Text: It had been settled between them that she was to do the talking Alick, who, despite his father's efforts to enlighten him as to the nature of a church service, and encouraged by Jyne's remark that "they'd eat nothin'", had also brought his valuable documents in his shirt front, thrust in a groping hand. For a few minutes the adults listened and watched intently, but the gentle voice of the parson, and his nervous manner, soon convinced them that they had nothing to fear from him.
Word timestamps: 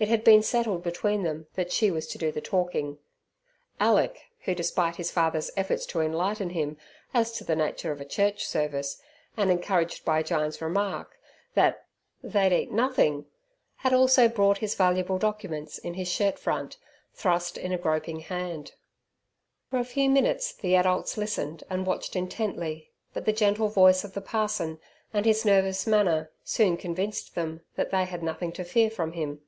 It 0.00 0.06
had 0.06 0.22
been 0.22 0.44
settled 0.44 0.84
between 0.84 1.24
them 1.24 1.48
that 1.54 1.72
she 1.72 1.90
was 1.90 2.06
to 2.06 2.18
do 2.18 2.30
the 2.30 2.40
talking 2.40 2.98
Alick, 3.80 4.26
who, 4.44 4.54
despite 4.54 4.94
his 4.94 5.10
father's 5.10 5.50
efforts 5.56 5.84
to 5.86 6.00
enlighten 6.00 6.50
him 6.50 6.76
as 7.12 7.32
to 7.32 7.42
the 7.42 7.56
nature 7.56 7.90
of 7.90 8.00
a 8.00 8.04
church 8.04 8.46
service, 8.46 9.02
and 9.36 9.50
encouraged 9.50 10.04
by 10.04 10.22
Jyne's 10.22 10.62
remark 10.62 11.18
that 11.54 11.84
"they'd 12.22 12.52
eat 12.52 12.70
nothin'", 12.70 13.26
had 13.78 13.92
also 13.92 14.28
brought 14.28 14.58
his 14.58 14.76
valuable 14.76 15.18
documents 15.18 15.78
in 15.78 15.94
his 15.94 16.06
shirt 16.06 16.38
front, 16.38 16.76
thrust 17.12 17.58
in 17.58 17.72
a 17.72 17.76
groping 17.76 18.20
hand. 18.20 18.74
For 19.68 19.80
a 19.80 19.84
few 19.84 20.08
minutes 20.08 20.52
the 20.54 20.76
adults 20.76 21.16
listened 21.16 21.64
and 21.68 21.88
watched 21.88 22.14
intently, 22.14 22.92
but 23.12 23.24
the 23.24 23.32
gentle 23.32 23.66
voice 23.68 24.04
of 24.04 24.14
the 24.14 24.20
parson, 24.20 24.78
and 25.12 25.26
his 25.26 25.44
nervous 25.44 25.88
manner, 25.88 26.30
soon 26.44 26.76
convinced 26.76 27.34
them 27.34 27.62
that 27.74 27.90
they 27.90 28.04
had 28.04 28.22
nothing 28.22 28.52
to 28.52 28.62
fear 28.62 28.90
from 28.90 29.14
him. 29.14 29.40